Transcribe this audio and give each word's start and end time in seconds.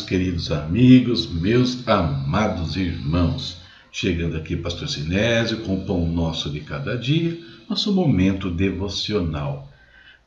queridos 0.00 0.50
amigos, 0.50 1.30
meus 1.30 1.86
amados 1.86 2.76
irmãos. 2.76 3.60
Chegando 3.92 4.36
aqui, 4.36 4.56
Pastor 4.56 4.88
Sinésio, 4.88 5.62
com 5.64 5.76
o 5.76 5.84
pão 5.84 6.06
nosso 6.06 6.50
de 6.50 6.60
cada 6.60 6.96
dia, 6.96 7.38
nosso 7.68 7.92
momento 7.92 8.50
devocional. 8.50 9.70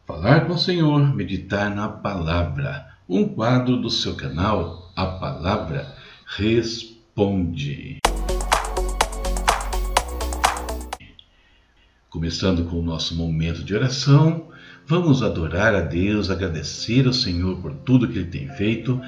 Falar 0.05 0.47
com 0.47 0.53
o 0.53 0.57
Senhor, 0.57 1.15
meditar 1.15 1.73
na 1.73 1.87
palavra. 1.87 2.87
Um 3.07 3.27
quadro 3.27 3.77
do 3.77 3.89
seu 3.89 4.15
canal, 4.15 4.91
A 4.95 5.05
Palavra 5.05 5.95
Responde. 6.25 7.99
Começando 12.09 12.65
com 12.65 12.79
o 12.79 12.83
nosso 12.83 13.15
momento 13.15 13.63
de 13.63 13.75
oração, 13.75 14.49
Vamos 14.85 15.23
adorar 15.23 15.73
a 15.73 15.79
Deus, 15.79 16.29
agradecer 16.29 17.07
ao 17.07 17.13
Senhor 17.13 17.55
por 17.61 17.73
tudo 17.73 18.07
que 18.07 18.19
Ele 18.19 18.27
tem 18.27 18.49
feito. 18.49 18.99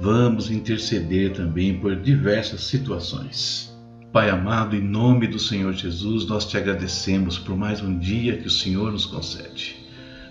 Vamos 0.00 0.48
interceder 0.48 1.32
também 1.32 1.80
por 1.80 1.96
diversas 1.96 2.62
situações. 2.62 3.76
Pai 4.12 4.30
amado, 4.30 4.76
em 4.76 4.80
nome 4.80 5.26
do 5.26 5.40
Senhor 5.40 5.72
Jesus, 5.72 6.24
nós 6.24 6.46
te 6.46 6.56
agradecemos 6.56 7.36
por 7.36 7.56
mais 7.56 7.82
um 7.82 7.98
dia 7.98 8.36
que 8.36 8.46
o 8.46 8.50
Senhor 8.50 8.92
nos 8.92 9.06
concede. 9.06 9.74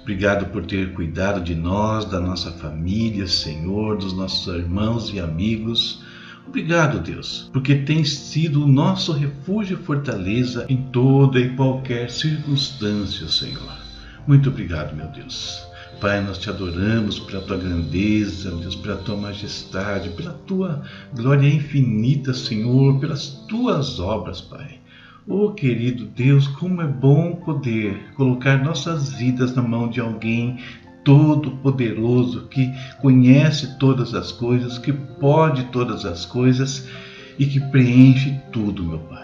Obrigado 0.02 0.46
por 0.54 0.66
ter 0.66 0.94
cuidado 0.94 1.42
de 1.42 1.54
nós, 1.54 2.06
da 2.06 2.22
nossa 2.22 2.54
família, 2.54 3.28
Senhor, 3.28 3.98
dos 3.98 4.14
nossos 4.14 4.54
irmãos 4.56 5.14
e 5.14 5.20
amigos. 5.20 6.02
Obrigado, 6.48 7.02
Deus, 7.02 7.50
porque 7.52 7.76
tens 7.76 8.14
sido 8.14 8.64
o 8.64 8.68
nosso 8.68 9.12
refúgio 9.12 9.78
e 9.78 9.84
fortaleza 9.84 10.66
em 10.70 10.78
toda 10.78 11.42
e 11.42 11.54
qualquer 11.58 12.10
circunstância, 12.10 13.28
Senhor. 13.28 13.83
Muito 14.26 14.50
obrigado, 14.50 14.96
meu 14.96 15.08
Deus. 15.08 15.68
Pai, 16.00 16.22
nós 16.22 16.38
te 16.38 16.50
adoramos 16.50 17.20
pela 17.20 17.42
tua 17.42 17.58
grandeza, 17.58 18.52
Deus, 18.52 18.76
pela 18.76 18.96
tua 18.98 19.18
majestade, 19.18 20.10
pela 20.10 20.32
tua 20.32 20.82
glória 21.14 21.48
infinita, 21.48 22.34
Senhor, 22.34 23.00
pelas 23.00 23.28
tuas 23.48 24.00
obras, 24.00 24.40
Pai. 24.42 24.80
Oh, 25.28 25.52
querido 25.52 26.06
Deus, 26.06 26.48
como 26.48 26.82
é 26.82 26.88
bom 26.88 27.36
poder 27.36 28.14
colocar 28.16 28.64
nossas 28.64 29.14
vidas 29.14 29.56
na 29.56 29.62
mão 29.62 29.90
de 29.90 30.00
alguém 30.00 30.58
todo-poderoso 31.04 32.48
que 32.48 32.74
conhece 33.02 33.78
todas 33.78 34.14
as 34.14 34.32
coisas, 34.32 34.78
que 34.78 34.92
pode 34.92 35.66
todas 35.66 36.06
as 36.06 36.26
coisas 36.26 36.88
e 37.38 37.46
que 37.46 37.60
preenche 37.60 38.40
tudo, 38.52 38.84
meu 38.84 39.00
Pai. 39.00 39.23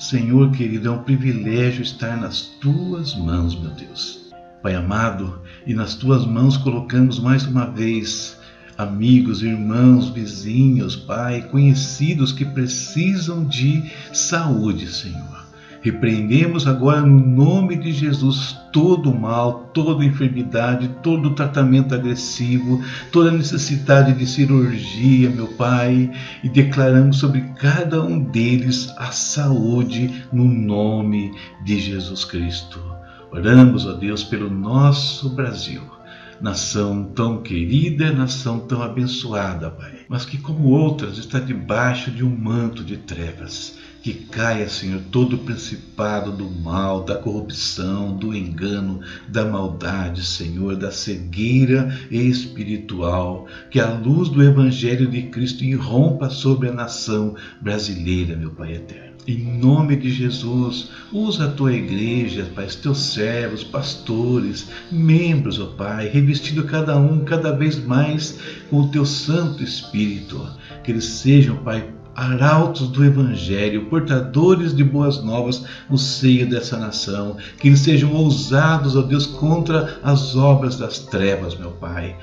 Senhor 0.00 0.50
querido, 0.50 0.88
é 0.88 0.90
um 0.90 1.02
privilégio 1.02 1.82
estar 1.82 2.16
nas 2.16 2.40
tuas 2.40 3.14
mãos, 3.14 3.54
meu 3.54 3.70
Deus. 3.72 4.30
Pai 4.62 4.74
amado, 4.74 5.42
e 5.66 5.74
nas 5.74 5.94
tuas 5.94 6.24
mãos 6.24 6.56
colocamos 6.56 7.20
mais 7.20 7.44
uma 7.44 7.66
vez 7.66 8.34
amigos, 8.78 9.42
irmãos, 9.42 10.08
vizinhos, 10.08 10.96
Pai, 10.96 11.42
conhecidos 11.42 12.32
que 12.32 12.46
precisam 12.46 13.44
de 13.44 13.92
saúde, 14.10 14.90
Senhor. 14.90 15.39
Repreendemos 15.82 16.66
agora 16.66 17.00
no 17.00 17.18
nome 17.18 17.74
de 17.76 17.90
Jesus 17.90 18.54
todo 18.70 19.14
mal, 19.14 19.70
toda 19.72 20.04
enfermidade, 20.04 20.90
todo 21.02 21.34
tratamento 21.34 21.94
agressivo, 21.94 22.82
toda 23.10 23.30
necessidade 23.30 24.12
de 24.12 24.26
cirurgia, 24.26 25.30
meu 25.30 25.48
Pai, 25.48 26.10
e 26.44 26.48
declaramos 26.50 27.18
sobre 27.18 27.40
cada 27.58 28.02
um 28.02 28.22
deles 28.22 28.92
a 28.98 29.10
saúde 29.10 30.26
no 30.30 30.44
nome 30.44 31.32
de 31.64 31.80
Jesus 31.80 32.26
Cristo. 32.26 32.78
Oramos, 33.32 33.86
ó 33.86 33.94
Deus, 33.94 34.22
pelo 34.22 34.50
nosso 34.50 35.30
Brasil, 35.30 35.82
nação 36.42 37.04
tão 37.04 37.42
querida, 37.42 38.12
nação 38.12 38.58
tão 38.58 38.82
abençoada, 38.82 39.70
Pai, 39.70 40.00
mas 40.08 40.26
que, 40.26 40.36
como 40.36 40.68
outras, 40.68 41.16
está 41.16 41.40
debaixo 41.40 42.10
de 42.10 42.22
um 42.22 42.36
manto 42.36 42.84
de 42.84 42.98
trevas. 42.98 43.78
Que 44.02 44.14
caia, 44.14 44.66
Senhor, 44.66 45.02
todo 45.10 45.36
o 45.36 45.38
principado 45.40 46.32
do 46.32 46.48
mal, 46.48 47.04
da 47.04 47.16
corrupção, 47.16 48.16
do 48.16 48.34
engano, 48.34 49.00
da 49.28 49.44
maldade, 49.44 50.24
Senhor, 50.24 50.74
da 50.74 50.90
cegueira 50.90 51.94
espiritual. 52.10 53.46
Que 53.70 53.78
a 53.78 53.92
luz 53.92 54.30
do 54.30 54.42
Evangelho 54.42 55.06
de 55.06 55.24
Cristo 55.24 55.64
irrompa 55.64 56.30
sobre 56.30 56.70
a 56.70 56.72
nação 56.72 57.36
brasileira, 57.60 58.34
meu 58.36 58.50
Pai 58.52 58.72
eterno. 58.72 59.10
Em 59.26 59.58
nome 59.58 59.96
de 59.96 60.10
Jesus, 60.10 60.90
usa 61.12 61.44
a 61.44 61.50
tua 61.50 61.74
igreja, 61.74 62.50
Pai, 62.54 62.64
os 62.64 62.76
teus 62.76 62.98
servos, 63.00 63.62
pastores, 63.62 64.66
membros, 64.90 65.60
ó 65.60 65.66
Pai, 65.66 66.08
revestido 66.08 66.64
cada 66.64 66.98
um 66.98 67.22
cada 67.22 67.52
vez 67.52 67.76
mais 67.76 68.38
com 68.70 68.80
o 68.80 68.88
teu 68.88 69.04
Santo 69.04 69.62
Espírito. 69.62 70.50
Que 70.82 70.90
eles 70.90 71.04
sejam, 71.04 71.56
Pai, 71.58 71.99
arautos 72.14 72.88
do 72.88 73.04
Evangelho, 73.04 73.86
portadores 73.86 74.74
de 74.74 74.84
boas 74.84 75.22
novas 75.22 75.64
no 75.88 75.96
seio 75.98 76.48
dessa 76.48 76.78
nação, 76.78 77.36
que 77.58 77.68
eles 77.68 77.80
sejam 77.80 78.12
ousados, 78.12 78.96
ó 78.96 79.02
Deus, 79.02 79.26
contra 79.26 79.98
as 80.02 80.36
obras 80.36 80.76
das 80.76 80.98
trevas, 80.98 81.56
meu 81.56 81.70
Pai 81.72 82.16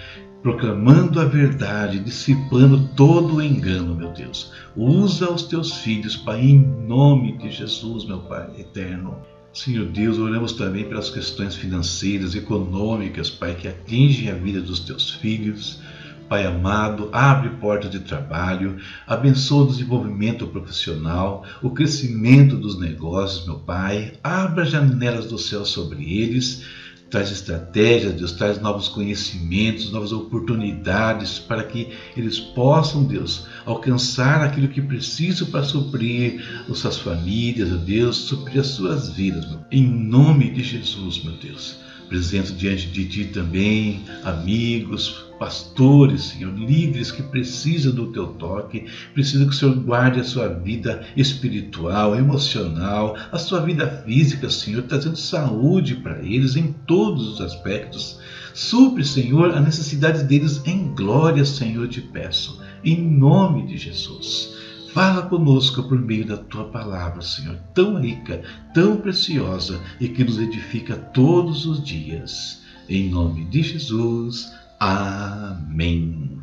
proclamando 0.48 1.20
a 1.20 1.26
verdade, 1.26 2.00
dissipando 2.00 2.88
todo 2.96 3.36
o 3.36 3.42
engano, 3.42 3.94
meu 3.94 4.14
Deus. 4.14 4.54
Usa 4.78 5.30
os 5.30 5.44
teus 5.44 5.78
filhos, 5.80 6.16
Pai, 6.16 6.40
em 6.40 6.60
nome 6.88 7.38
de 7.38 7.52
Jesus, 7.52 8.06
meu 8.06 8.20
Pai 8.20 8.50
eterno. 8.58 9.18
Senhor 9.52 9.88
Deus, 9.88 10.18
oramos 10.20 10.54
também 10.54 10.86
pelas 10.86 11.10
questões 11.10 11.56
financeiras, 11.56 12.36
econômicas, 12.36 13.30
Pai, 13.30 13.56
que 13.56 13.68
atingem 13.68 14.30
a 14.30 14.36
vida 14.36 14.62
dos 14.62 14.80
teus 14.80 15.10
filhos. 15.10 15.82
Pai 16.28 16.46
amado, 16.46 17.10
abre 17.14 17.50
portas 17.52 17.90
de 17.90 18.00
trabalho, 18.00 18.78
abençoa 19.06 19.64
o 19.64 19.68
desenvolvimento 19.68 20.46
profissional, 20.48 21.46
o 21.62 21.70
crescimento 21.70 22.58
dos 22.58 22.80
negócios, 22.80 23.46
meu 23.46 23.60
Pai, 23.60 24.14
abra 24.24 24.66
janelas 24.66 25.28
do 25.28 25.38
céu 25.38 25.66
sobre 25.66 26.04
eles 26.22 26.66
traz 27.10 27.32
estratégias, 27.32 28.14
Deus 28.14 28.34
traz 28.34 28.60
novos 28.62 28.90
conhecimentos, 28.90 29.92
novas 29.92 30.12
oportunidades 30.12 31.40
para 31.40 31.64
que 31.64 31.90
eles 32.16 32.40
possam, 32.40 33.06
Deus, 33.06 33.46
alcançar 33.66 34.42
aquilo 34.42 34.68
que 34.68 34.82
precisam 34.82 35.48
para 35.48 35.64
suprir 35.64 36.44
as 36.70 36.80
suas 36.80 36.98
famílias, 36.98 37.70
Deus, 37.82 38.18
suprir 38.18 38.60
as 38.60 38.68
suas 38.68 39.10
vidas, 39.10 39.50
meu. 39.50 39.62
em 39.72 39.86
nome 39.86 40.52
de 40.52 40.64
Jesus, 40.64 41.24
meu 41.24 41.34
Deus. 41.38 41.87
Apresento 42.08 42.54
diante 42.54 42.88
de 42.88 43.04
Ti 43.04 43.26
também 43.26 44.06
amigos, 44.24 45.26
pastores, 45.38 46.24
Senhor, 46.24 46.58
líderes 46.58 47.12
que 47.12 47.22
precisam 47.22 47.94
do 47.94 48.14
Teu 48.14 48.28
toque, 48.28 48.86
precisam 49.14 49.46
que 49.46 49.54
o 49.54 49.58
Senhor 49.58 49.76
guarde 49.76 50.22
a 50.22 50.24
sua 50.24 50.48
vida 50.48 51.06
espiritual, 51.18 52.16
emocional, 52.16 53.18
a 53.30 53.38
sua 53.38 53.60
vida 53.60 54.04
física, 54.06 54.50
Senhor, 54.50 54.84
trazendo 54.84 55.18
saúde 55.18 55.96
para 55.96 56.20
eles 56.24 56.56
em 56.56 56.72
todos 56.88 57.28
os 57.28 57.42
aspectos. 57.42 58.18
Supre, 58.54 59.04
Senhor, 59.04 59.54
a 59.54 59.60
necessidade 59.60 60.24
deles 60.24 60.62
em 60.66 60.96
glória, 60.96 61.44
Senhor, 61.44 61.90
te 61.90 62.00
peço, 62.00 62.62
em 62.86 62.98
nome 62.98 63.68
de 63.68 63.78
Jesus. 63.78 64.57
Fala 64.98 65.22
conosco 65.22 65.84
por 65.84 66.02
meio 66.02 66.26
da 66.26 66.38
tua 66.38 66.70
palavra, 66.70 67.22
Senhor, 67.22 67.56
tão 67.76 68.02
rica, 68.02 68.42
tão 68.74 68.98
preciosa 68.98 69.80
e 70.00 70.08
que 70.08 70.24
nos 70.24 70.40
edifica 70.40 70.96
todos 70.96 71.68
os 71.68 71.86
dias. 71.86 72.64
Em 72.90 73.08
nome 73.08 73.46
de 73.46 73.62
Jesus. 73.62 74.52
Amém. 74.80 76.42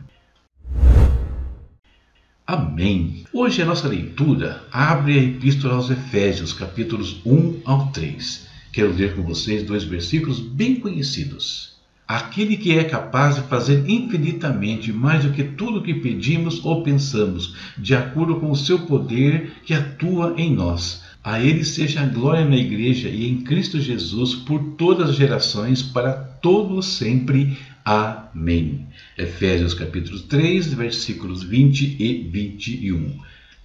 Amém. 2.47 3.25
Hoje 3.33 3.61
a 3.61 3.67
nossa 3.67 3.89
leitura 3.89 4.63
abre 4.71 5.19
a 5.19 5.23
Epístola 5.25 5.75
aos 5.75 5.91
Efésios, 5.91 6.53
capítulos 6.53 7.21
1 7.27 7.63
ao 7.65 7.89
3. 7.89 8.47
Quero 8.73 8.95
ler 8.95 9.17
com 9.17 9.25
vocês 9.25 9.65
dois 9.65 9.83
versículos 9.83 10.39
bem 10.39 10.77
conhecidos. 10.77 11.74
Aquele 12.07 12.59
que 12.59 12.77
é 12.77 12.85
capaz 12.85 13.37
de 13.37 13.41
fazer 13.43 13.89
infinitamente 13.89 14.93
mais 14.93 15.25
do 15.25 15.33
que 15.33 15.43
tudo 15.43 15.81
que 15.81 15.95
pedimos 15.95 16.63
ou 16.63 16.83
pensamos, 16.83 17.57
de 17.79 17.95
acordo 17.95 18.37
com 18.37 18.51
o 18.51 18.57
seu 18.57 18.81
poder 18.81 19.53
que 19.65 19.73
atua 19.73 20.35
em 20.37 20.55
nós. 20.55 21.03
A 21.25 21.41
Ele 21.41 21.65
seja 21.65 22.03
a 22.03 22.07
glória 22.07 22.45
na 22.45 22.57
Igreja 22.57 23.09
e 23.09 23.27
em 23.27 23.41
Cristo 23.41 23.81
Jesus 23.81 24.35
por 24.35 24.63
todas 24.77 25.09
as 25.09 25.17
gerações, 25.17 25.83
para 25.83 26.13
todos 26.13 26.85
sempre. 26.85 27.57
Amém. 27.83 28.87
Efésios 29.17 29.73
capítulo 29.73 30.21
3, 30.21 30.75
versículos 30.75 31.43
20 31.43 31.97
e 31.99 32.29
21. 32.31 33.19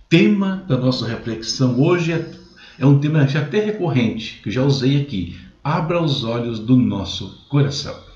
Tema 0.07 0.63
da 0.65 0.77
nossa 0.77 1.05
reflexão 1.05 1.77
hoje 1.77 2.13
é, 2.13 2.25
é 2.79 2.85
um 2.85 2.99
tema 2.99 3.27
já 3.27 3.41
até 3.41 3.59
recorrente, 3.59 4.39
que 4.41 4.49
já 4.49 4.63
usei 4.63 5.01
aqui. 5.01 5.35
Abra 5.61 6.01
os 6.01 6.23
olhos 6.23 6.59
do 6.59 6.77
nosso 6.77 7.45
coração. 7.49 8.08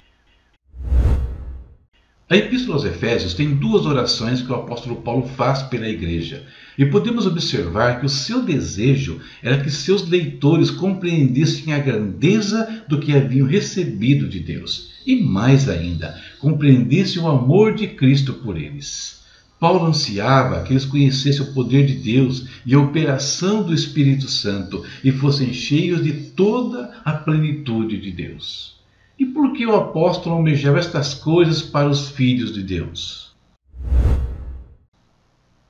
A 2.34 2.36
Epístola 2.36 2.78
aos 2.78 2.84
Efésios 2.84 3.36
tem 3.36 3.54
duas 3.54 3.86
orações 3.86 4.42
que 4.42 4.52
o 4.52 4.56
apóstolo 4.56 4.96
Paulo 5.04 5.28
faz 5.38 5.62
pela 5.62 5.88
igreja. 5.88 6.44
E 6.76 6.84
podemos 6.84 7.28
observar 7.28 8.00
que 8.00 8.08
o 8.08 8.10
seu 8.10 8.42
desejo 8.42 9.20
era 9.44 9.62
que 9.62 9.70
seus 9.70 10.10
leitores 10.10 10.72
compreendessem 10.72 11.72
a 11.72 11.78
grandeza 11.78 12.86
do 12.88 13.00
que 13.00 13.16
haviam 13.16 13.46
recebido 13.46 14.28
de 14.28 14.40
Deus. 14.40 14.94
E 15.06 15.22
mais 15.22 15.70
ainda, 15.70 16.20
compreendessem 16.40 17.22
o 17.22 17.28
amor 17.28 17.76
de 17.76 17.86
Cristo 17.86 18.34
por 18.34 18.58
eles. 18.58 19.22
Paulo 19.60 19.86
ansiava 19.86 20.64
que 20.64 20.74
eles 20.74 20.86
conhecessem 20.86 21.44
o 21.44 21.54
poder 21.54 21.86
de 21.86 21.94
Deus 21.94 22.48
e 22.66 22.74
a 22.74 22.80
operação 22.80 23.62
do 23.62 23.76
Espírito 23.76 24.28
Santo 24.28 24.84
e 25.04 25.12
fossem 25.12 25.54
cheios 25.54 26.04
de 26.04 26.14
toda 26.32 27.00
a 27.06 27.14
plenitude 27.14 28.02
de 28.02 28.10
Deus. 28.10 28.74
E 29.18 29.26
por 29.28 29.54
que 29.54 29.66
o 29.66 29.76
apóstolo 29.76 30.36
almejava 30.36 30.80
estas 30.80 31.14
coisas 31.14 31.62
para 31.62 31.88
os 31.88 32.10
filhos 32.10 32.54
de 32.54 32.64
Deus? 32.64 33.32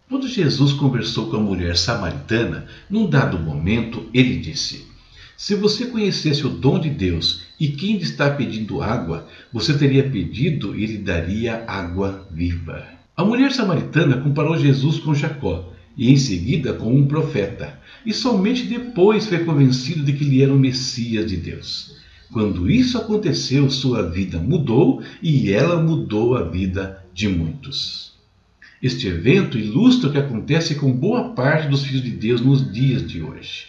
Quando 0.08 0.30
Jesus 0.30 0.72
conversou 0.72 1.30
com 1.30 1.38
a 1.38 1.42
mulher 1.42 1.76
samaritana, 1.76 2.68
num 2.90 3.10
dado 3.10 3.38
momento, 3.38 4.06
ele 4.14 4.38
disse: 4.38 4.88
Se 5.36 5.56
você 5.56 5.88
conhecesse 5.88 6.46
o 6.48 6.50
dom 6.50 6.80
de 6.80 6.90
Deus 6.90 7.42
e 7.60 7.70
quem 7.70 7.98
lhe 7.98 8.04
está 8.04 8.30
pedindo 8.30 8.82
água, 8.82 9.28
você 9.52 9.78
teria 9.78 10.10
pedido 10.10 10.78
e 10.78 10.86
lhe 10.86 10.98
daria 11.00 11.66
água 11.68 12.26
viva. 12.32 12.86
A 13.18 13.26
mulher 13.26 13.52
samaritana 13.52 14.18
comparou 14.18 14.58
Jesus 14.58 15.00
com 15.00 15.14
Jacó 15.14 15.74
e 15.98 16.12
em 16.12 16.16
seguida 16.16 16.74
com 16.74 16.96
um 16.96 17.06
profeta, 17.06 17.80
e 18.06 18.14
somente 18.14 18.64
depois 18.64 19.28
foi 19.28 19.40
convencida 19.40 20.02
de 20.02 20.14
que 20.14 20.24
ele 20.24 20.42
era 20.42 20.54
o 20.54 20.60
Messias 20.60 21.30
de 21.30 21.38
Deus. 21.38 22.03
Quando 22.32 22.70
isso 22.70 22.98
aconteceu, 22.98 23.70
sua 23.70 24.10
vida 24.10 24.40
mudou 24.40 25.02
e 25.22 25.52
ela 25.52 25.82
mudou 25.82 26.36
a 26.36 26.44
vida 26.44 27.04
de 27.14 27.28
muitos. 27.28 28.14
Este 28.82 29.08
evento 29.08 29.58
ilustra 29.58 30.10
o 30.10 30.12
que 30.12 30.18
acontece 30.18 30.76
com 30.76 30.92
boa 30.92 31.30
parte 31.30 31.70
dos 31.70 31.84
filhos 31.84 32.04
de 32.04 32.12
Deus 32.12 32.42
nos 32.42 32.72
dias 32.72 33.08
de 33.08 33.22
hoje. 33.22 33.68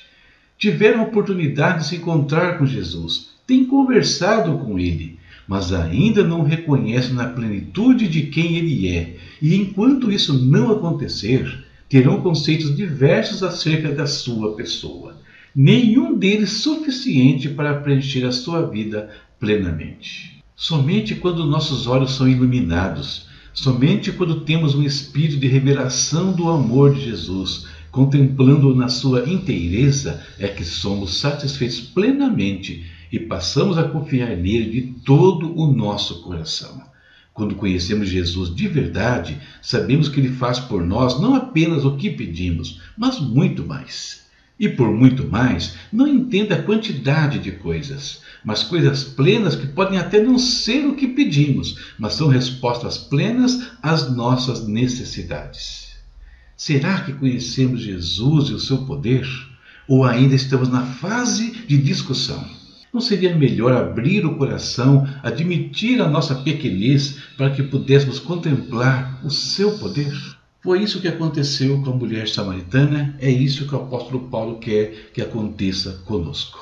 Tiveram 0.59 1.01
a 1.01 1.05
oportunidade 1.05 1.81
de 1.81 1.87
se 1.87 1.97
encontrar 1.97 2.59
com 2.59 2.67
Jesus, 2.67 3.31
têm 3.47 3.65
conversado 3.65 4.59
com 4.59 4.79
ele, 4.79 5.19
mas 5.47 5.73
ainda 5.73 6.25
não 6.25 6.43
reconhecem 6.43 7.15
na 7.15 7.29
plenitude 7.29 8.09
de 8.09 8.23
quem 8.23 8.57
ele 8.57 8.89
é 8.89 9.17
e 9.41 9.55
enquanto 9.55 10.11
isso 10.11 10.33
não 10.33 10.73
acontecer, 10.73 11.65
terão 11.89 12.23
conceitos 12.23 12.75
diversos 12.75 13.43
acerca 13.43 13.93
da 13.93 14.07
sua 14.07 14.57
pessoa, 14.57 15.17
nenhum 15.55 16.19
deles 16.19 16.51
suficiente 16.51 17.49
para 17.49 17.81
preencher 17.81 18.25
a 18.25 18.33
sua 18.33 18.63
vida 18.63 19.11
plenamente. 19.39 20.43
Somente 20.57 21.15
quando 21.15 21.45
nossos 21.45 21.87
olhos 21.87 22.15
são 22.15 22.29
iluminados, 22.29 23.29
somente 23.53 24.11
quando 24.11 24.41
temos 24.41 24.75
um 24.75 24.83
espírito 24.83 25.37
de 25.37 25.47
revelação 25.47 26.33
do 26.33 26.49
amor 26.49 26.95
de 26.95 27.05
Jesus, 27.05 27.67
contemplando-o 27.91 28.75
na 28.75 28.89
sua 28.89 29.29
inteireza, 29.29 30.25
é 30.39 30.49
que 30.49 30.65
somos 30.65 31.19
satisfeitos 31.19 31.81
plenamente 31.81 32.85
e 33.13 33.19
passamos 33.21 33.79
a 33.79 33.85
confiar 33.85 34.37
nele 34.37 34.71
de 34.71 34.83
todo 35.05 35.57
o 35.57 35.73
nosso 35.73 36.23
coração. 36.23 36.83
Quando 37.33 37.55
conhecemos 37.55 38.09
Jesus 38.09 38.53
de 38.55 38.67
verdade, 38.67 39.39
sabemos 39.61 40.09
que 40.09 40.19
Ele 40.19 40.31
faz 40.31 40.59
por 40.59 40.85
nós 40.85 41.21
não 41.21 41.35
apenas 41.35 41.85
o 41.85 41.97
que 41.97 42.11
pedimos, 42.11 42.81
mas 42.97 43.21
muito 43.21 43.65
mais. 43.65 44.24
E 44.59 44.69
por 44.69 44.89
muito 44.93 45.29
mais, 45.29 45.75
não 45.93 46.07
entenda 46.07 46.55
a 46.55 46.63
quantidade 46.63 47.41
de 47.41 47.53
coisas, 47.53 48.23
mas 48.45 48.63
coisas 48.63 49.03
plenas 49.03 49.57
que 49.57 49.67
podem 49.67 49.99
até 49.99 50.23
não 50.23 50.39
ser 50.39 50.87
o 50.87 50.95
que 50.95 51.09
pedimos, 51.09 51.95
mas 51.99 52.15
são 52.15 52.29
respostas 52.29 52.97
plenas 52.97 53.73
às 53.83 54.15
nossas 54.15 54.67
necessidades. 54.67 55.95
Será 56.57 57.01
que 57.01 57.13
conhecemos 57.13 57.81
Jesus 57.81 58.51
e 58.51 58.55
o 58.55 58.61
seu 58.61 58.79
poder? 58.87 59.27
Ou 59.89 60.05
ainda 60.05 60.37
estamos 60.37 60.69
na 60.69 60.83
fase 60.83 61.51
de 61.67 61.77
discussão? 61.77 62.45
Não 62.93 63.01
seria 63.01 63.37
melhor 63.37 63.73
abrir 63.73 64.25
o 64.25 64.37
coração, 64.37 65.05
admitir 65.21 66.01
a 66.01 66.09
nossa 66.09 66.37
pequenez 66.37 67.19
para 67.37 67.51
que 67.51 67.61
pudéssemos 67.61 68.21
contemplar 68.21 69.21
o 69.25 69.31
seu 69.31 69.77
poder? 69.79 70.15
Foi 70.65 70.83
isso 70.83 70.99
que 70.99 71.09
aconteceu 71.09 71.83
com 71.83 71.91
a 71.91 71.95
mulher 71.95 72.27
samaritana, 72.27 73.15
é 73.21 73.31
isso 73.31 73.69
que 73.69 73.75
o 73.75 73.81
apóstolo 73.81 74.31
Paulo 74.31 74.59
quer 74.59 75.11
que 75.13 75.21
aconteça 75.21 76.01
conosco. 76.07 76.59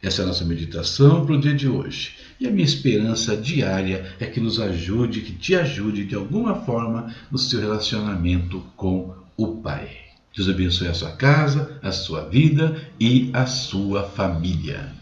Essa 0.00 0.22
é 0.22 0.24
a 0.24 0.28
nossa 0.28 0.44
meditação 0.44 1.26
para 1.26 1.34
o 1.34 1.40
dia 1.40 1.52
de 1.52 1.68
hoje. 1.68 2.14
E 2.38 2.46
a 2.46 2.50
minha 2.52 2.64
esperança 2.64 3.36
diária 3.36 4.14
é 4.20 4.26
que 4.26 4.38
nos 4.38 4.60
ajude, 4.60 5.22
que 5.22 5.32
te 5.32 5.56
ajude 5.56 6.04
de 6.04 6.14
alguma 6.14 6.54
forma 6.64 7.12
no 7.28 7.36
seu 7.36 7.58
relacionamento 7.58 8.62
com 8.76 9.12
o 9.36 9.56
Pai. 9.56 9.88
Deus 10.36 10.48
abençoe 10.48 10.86
a 10.86 10.94
sua 10.94 11.10
casa, 11.10 11.80
a 11.82 11.90
sua 11.90 12.28
vida 12.28 12.88
e 13.00 13.30
a 13.32 13.46
sua 13.46 14.04
família. 14.04 14.92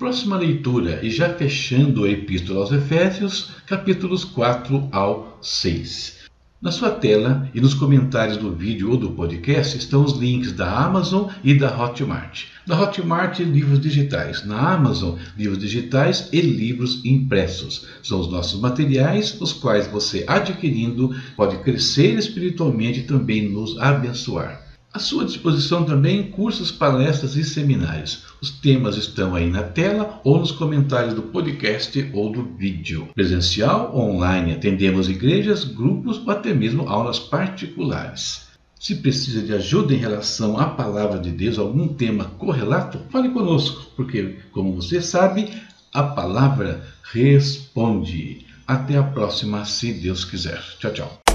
Próxima 0.00 0.38
leitura, 0.38 0.98
e 1.02 1.10
já 1.10 1.28
fechando 1.34 2.04
a 2.04 2.10
Epístola 2.10 2.60
aos 2.60 2.72
Efésios, 2.72 3.50
capítulos 3.66 4.24
4 4.24 4.88
ao 4.90 5.38
6. 5.42 6.20
Na 6.62 6.72
sua 6.72 6.88
tela 6.88 7.46
e 7.54 7.60
nos 7.60 7.74
comentários 7.74 8.38
do 8.38 8.50
vídeo 8.50 8.92
ou 8.92 8.96
do 8.96 9.10
podcast 9.10 9.76
estão 9.76 10.02
os 10.02 10.14
links 10.14 10.52
da 10.52 10.74
Amazon 10.74 11.28
e 11.44 11.52
da 11.52 11.68
Hotmart. 11.78 12.46
Da 12.66 12.80
Hotmart, 12.80 13.40
livros 13.40 13.78
digitais. 13.78 14.42
Na 14.42 14.72
Amazon, 14.72 15.18
livros 15.36 15.58
digitais 15.58 16.30
e 16.32 16.40
livros 16.40 17.04
impressos. 17.04 17.86
São 18.02 18.20
os 18.20 18.32
nossos 18.32 18.58
materiais, 18.58 19.38
os 19.38 19.52
quais 19.52 19.86
você 19.86 20.24
adquirindo 20.26 21.14
pode 21.36 21.58
crescer 21.58 22.14
espiritualmente 22.18 23.00
e 23.00 23.04
também 23.04 23.50
nos 23.50 23.78
abençoar. 23.78 24.69
À 24.92 24.98
sua 24.98 25.24
disposição 25.24 25.84
também 25.84 26.32
cursos, 26.32 26.72
palestras 26.72 27.36
e 27.36 27.44
seminários. 27.44 28.24
Os 28.42 28.50
temas 28.50 28.96
estão 28.96 29.36
aí 29.36 29.48
na 29.48 29.62
tela 29.62 30.20
ou 30.24 30.40
nos 30.40 30.50
comentários 30.50 31.14
do 31.14 31.22
podcast 31.22 32.10
ou 32.12 32.32
do 32.32 32.42
vídeo. 32.42 33.08
Presencial 33.14 33.92
ou 33.94 34.16
online, 34.16 34.52
atendemos 34.52 35.08
igrejas, 35.08 35.62
grupos 35.62 36.18
ou 36.18 36.30
até 36.32 36.52
mesmo 36.52 36.88
aulas 36.88 37.20
particulares. 37.20 38.48
Se 38.80 38.96
precisa 38.96 39.42
de 39.42 39.54
ajuda 39.54 39.94
em 39.94 39.98
relação 39.98 40.58
à 40.58 40.66
palavra 40.66 41.20
de 41.20 41.30
Deus, 41.30 41.56
algum 41.56 41.86
tema 41.86 42.24
correlato, 42.24 42.98
fale 43.10 43.28
conosco, 43.28 43.92
porque, 43.94 44.38
como 44.50 44.74
você 44.74 45.00
sabe, 45.00 45.52
a 45.92 46.02
palavra 46.02 46.82
responde. 47.12 48.44
Até 48.66 48.96
a 48.96 49.02
próxima, 49.04 49.64
se 49.64 49.92
Deus 49.92 50.24
quiser. 50.24 50.60
Tchau, 50.78 50.92
tchau. 50.92 51.29